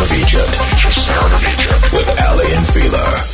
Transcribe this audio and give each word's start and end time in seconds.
Sound 0.00 0.12
of 0.12 0.18
Egypt. 0.18 0.54
Sound 0.92 1.34
of 1.34 1.42
Egypt 1.44 1.92
with 1.92 2.20
Aly 2.20 2.54
and 2.54 2.66
Fila. 2.68 3.29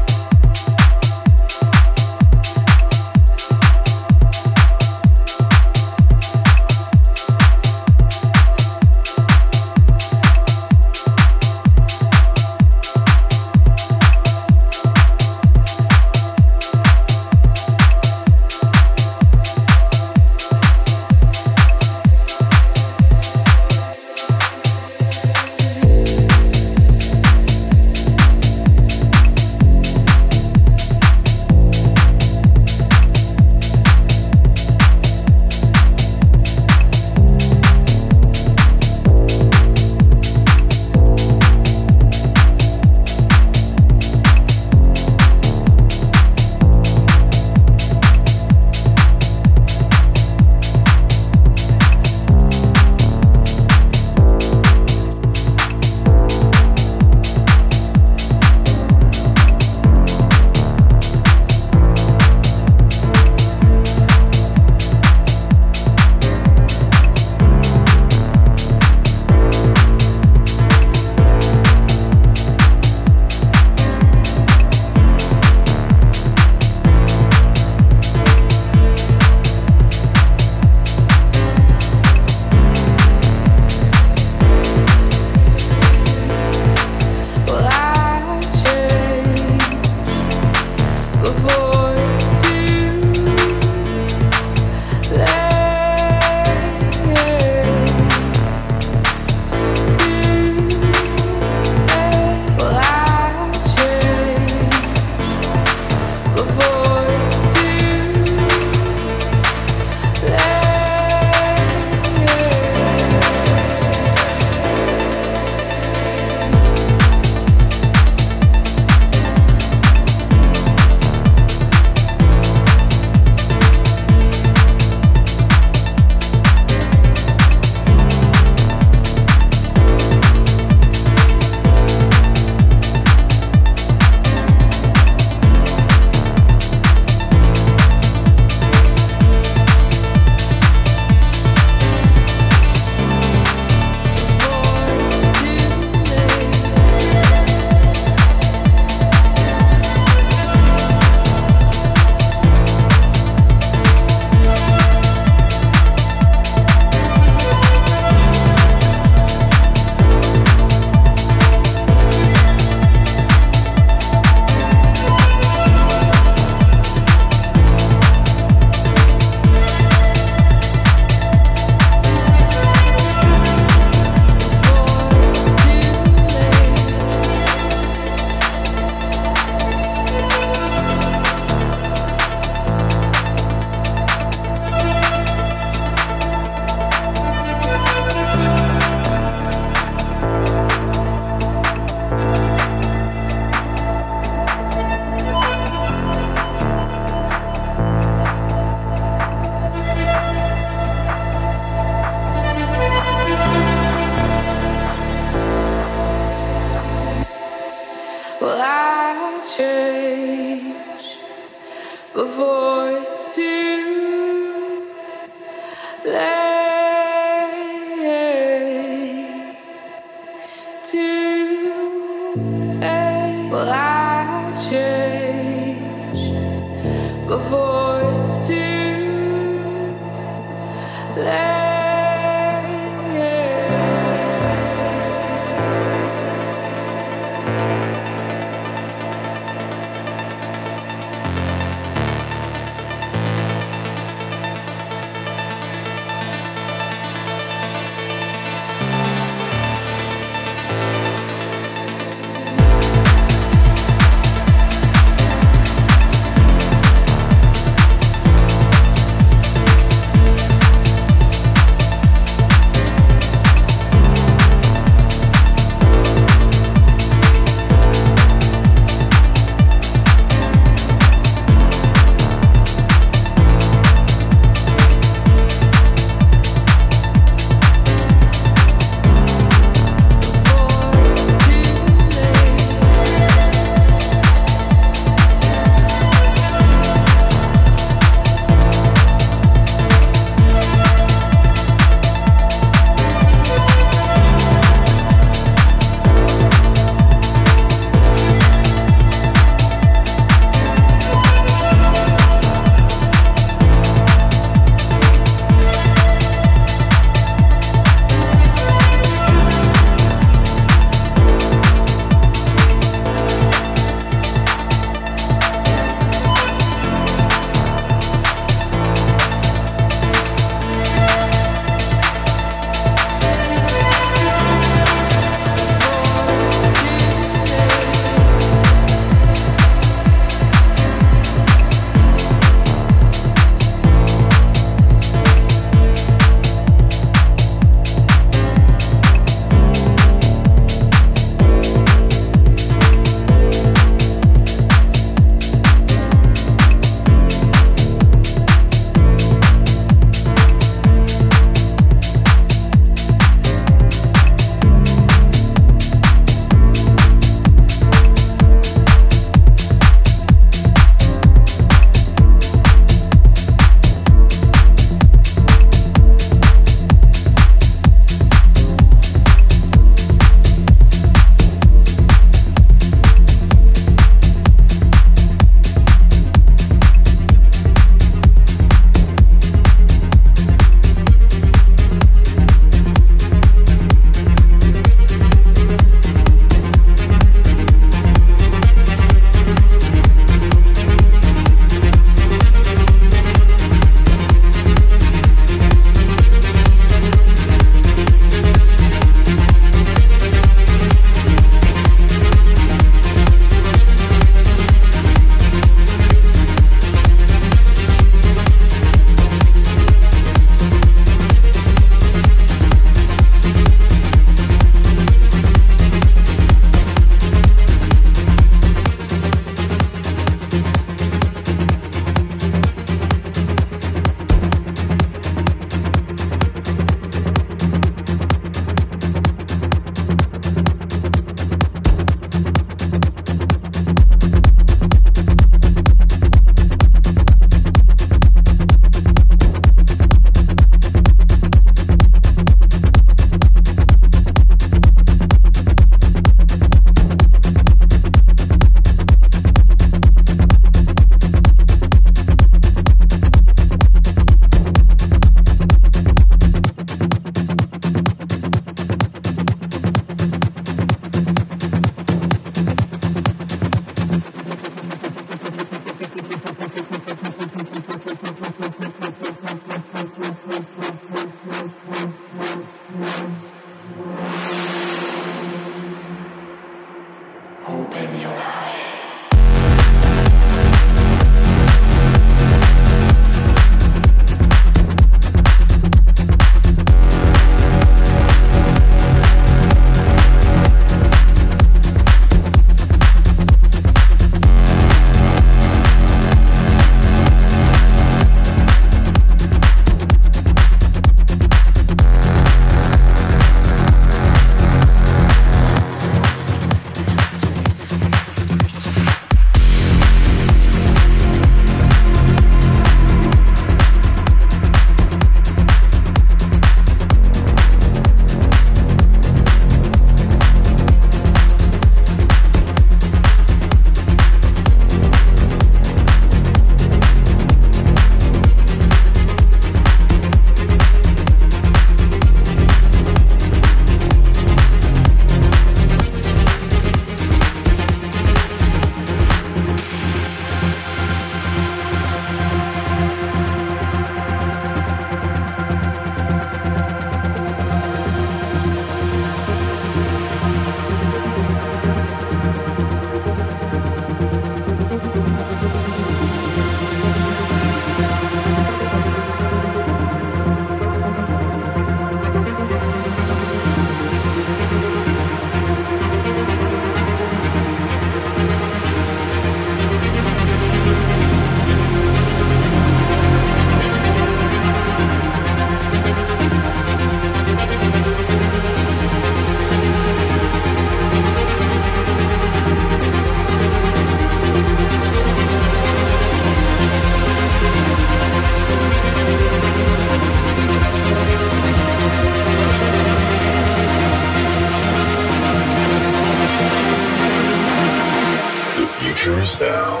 Begins 599.59 600.00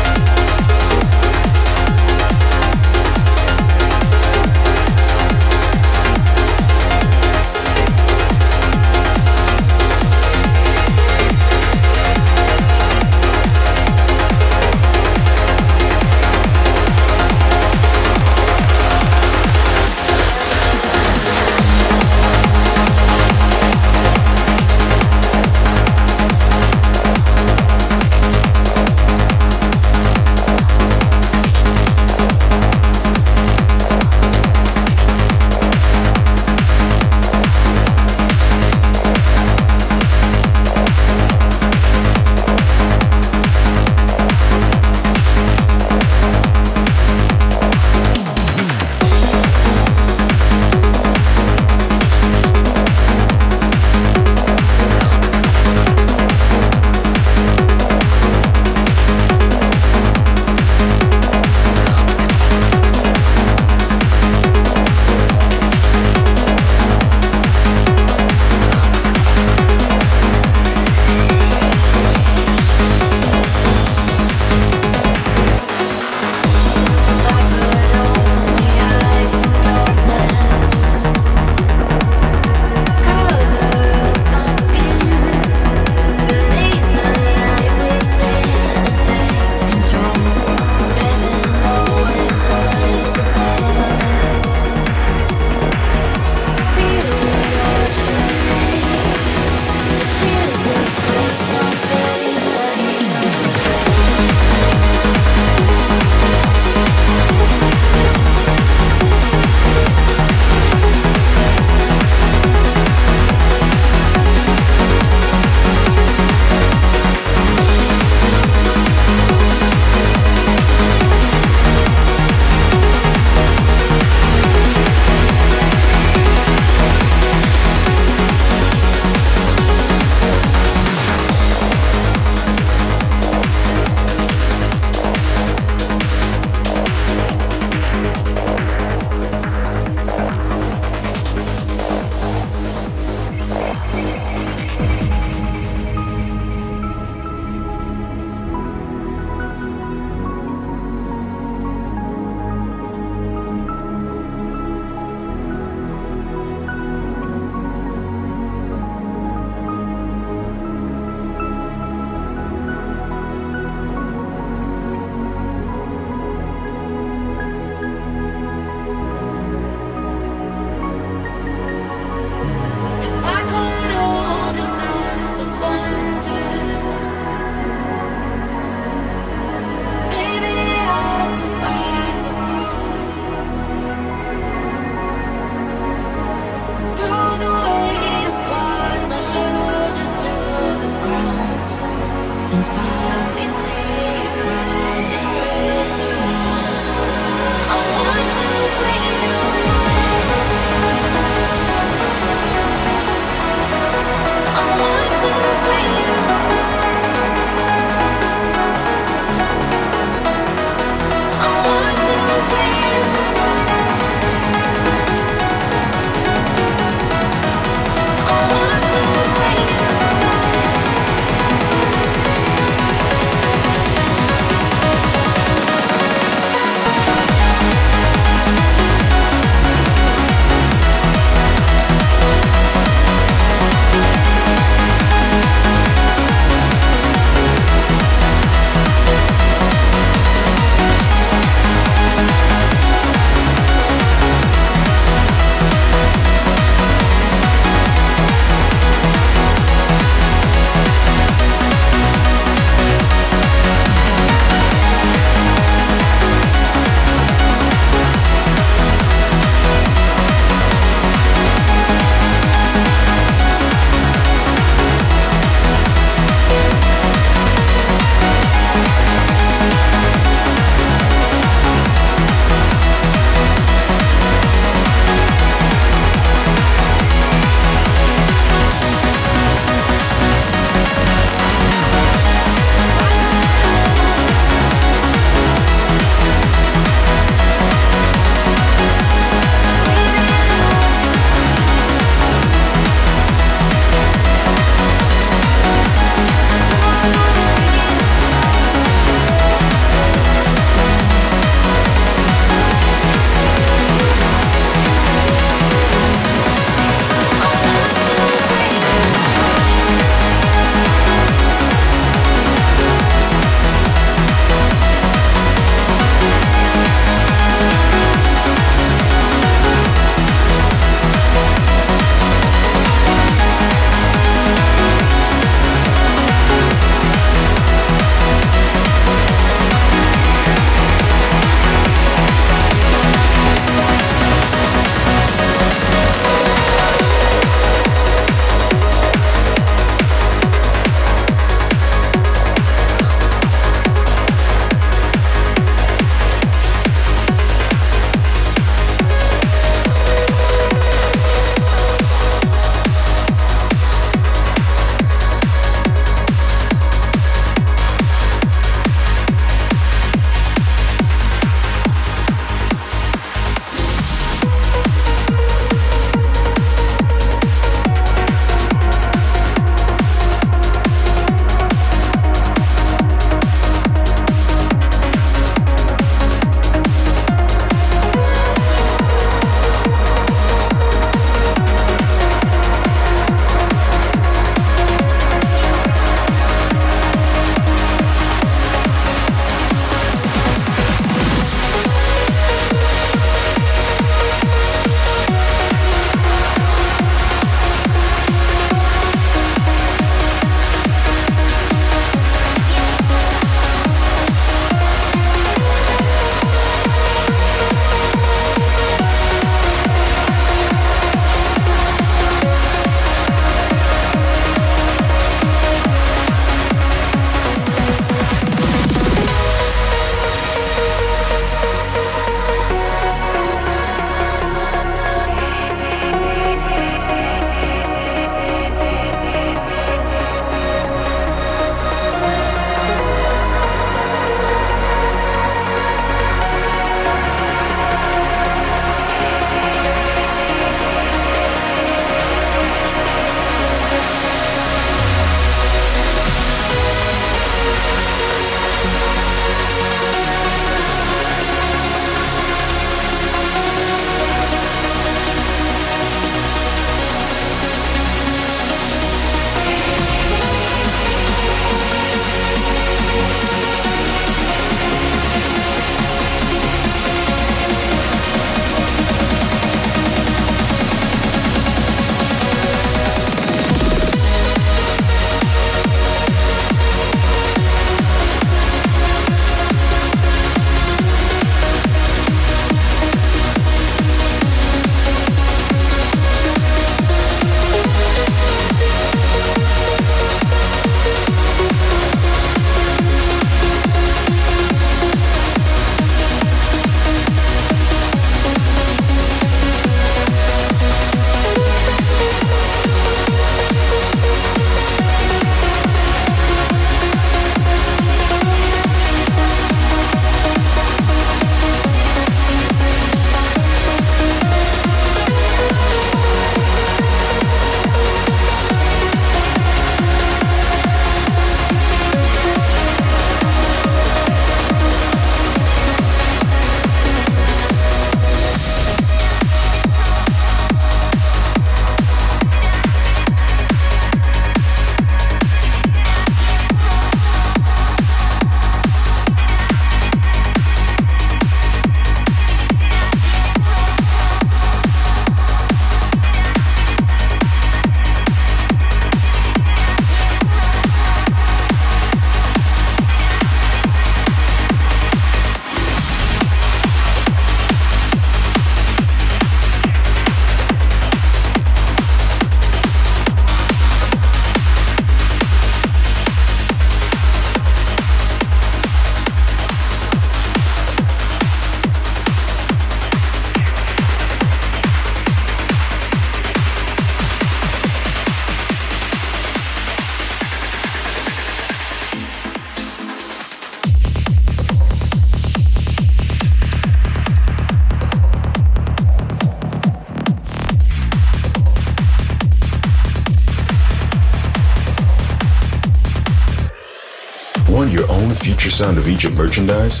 Sound 598.80 598.96
of 598.96 599.10
Egypt 599.10 599.36
merchandise? 599.36 600.00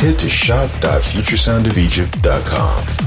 Head 0.00 0.18
to 0.20 0.30
shop.futuresoundofegypt.com. 0.30 3.03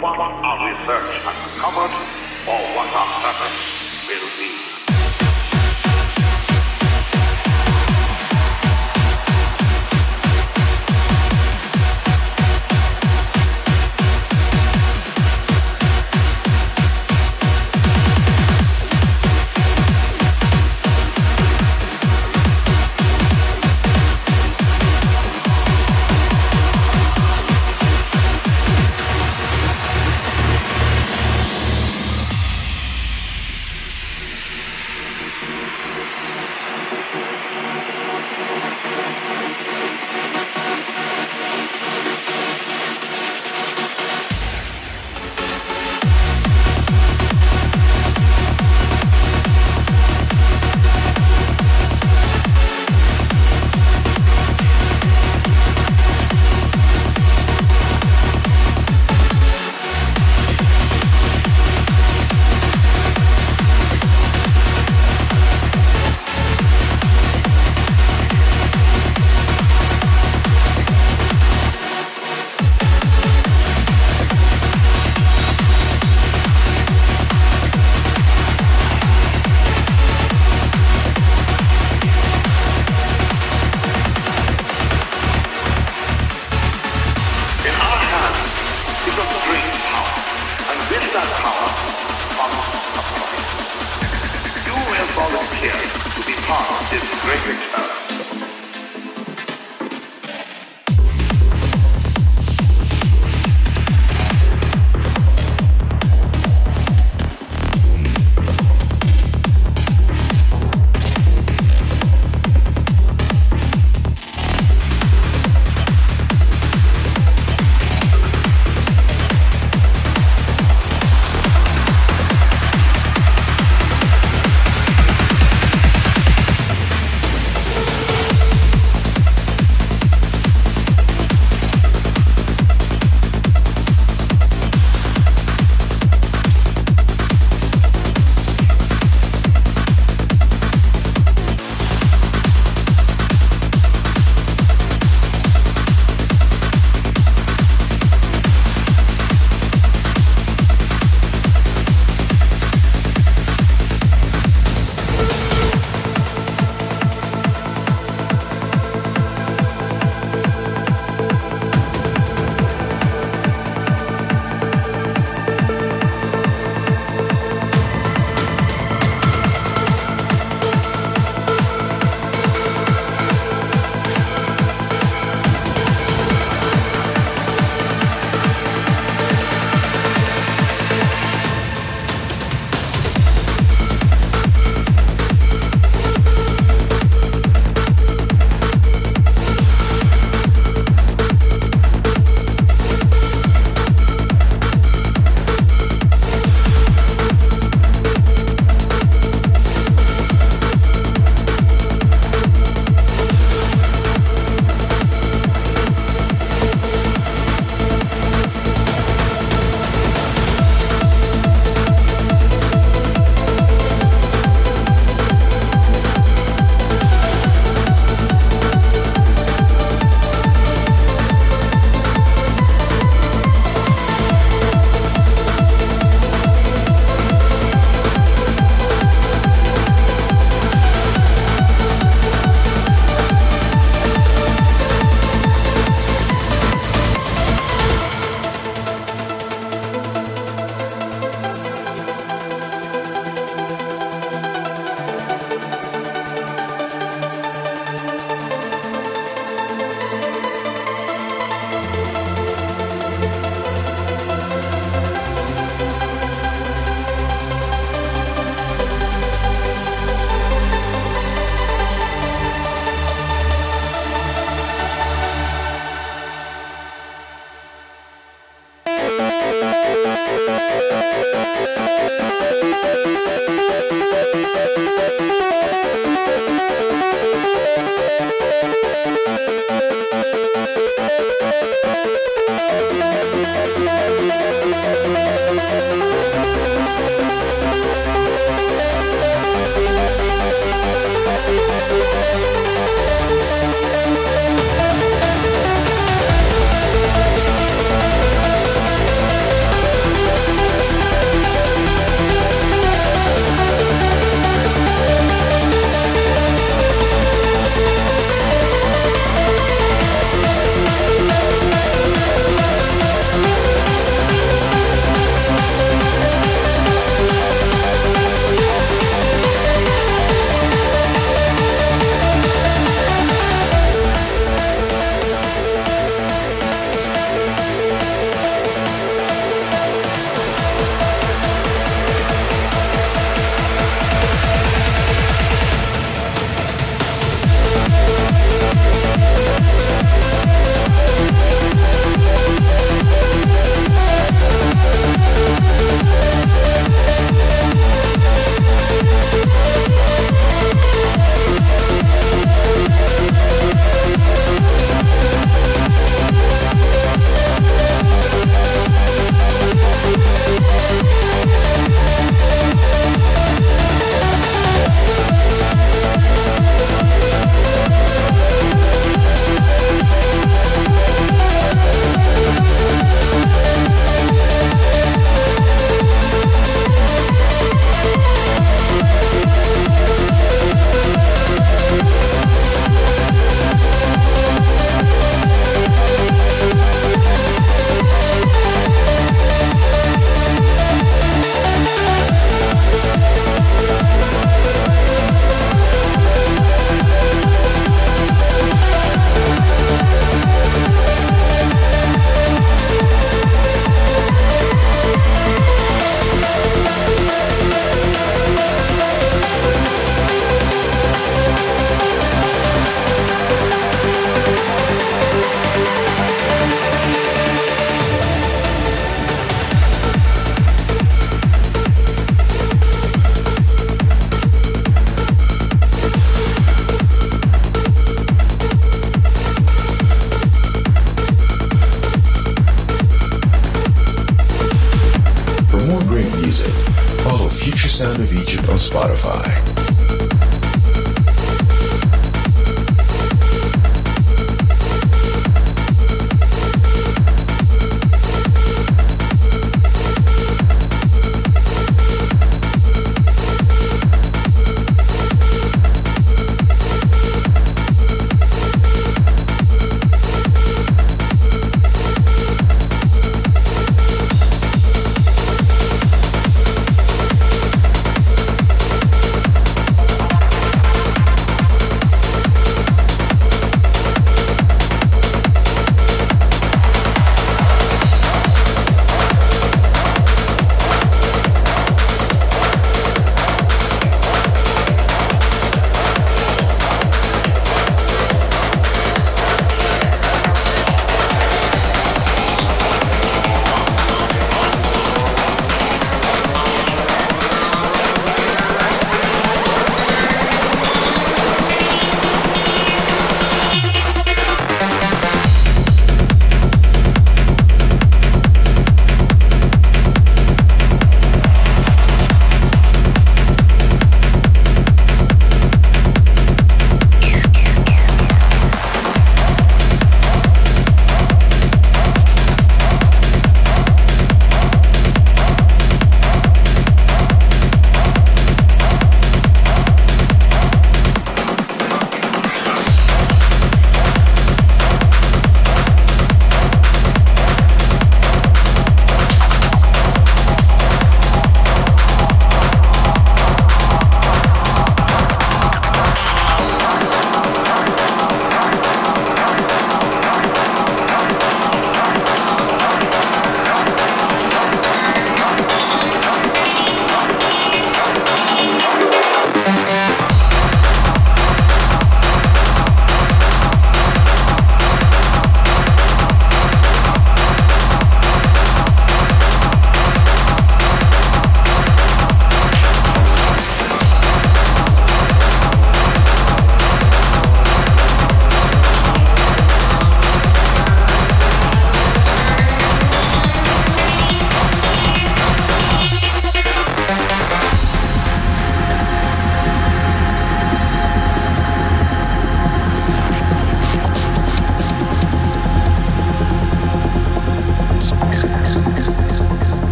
what 0.00 0.18
our 0.18 0.70
research 0.70 1.22
has 1.22 1.36
uncovered 1.54 1.94
or 2.48 2.60
what 2.74 2.90
our 2.94 3.08
purpose 3.22 4.06
will 4.08 4.28
be. 4.38 4.73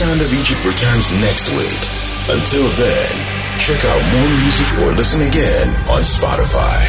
Sound 0.00 0.22
of 0.22 0.32
Egypt 0.32 0.64
returns 0.64 1.12
next 1.20 1.50
week. 1.50 1.82
Until 2.26 2.66
then, 2.80 3.12
check 3.58 3.84
out 3.84 4.00
more 4.14 4.30
music 4.40 4.66
or 4.78 4.96
listen 4.96 5.20
again 5.20 5.68
on 5.90 6.00
Spotify. 6.00 6.79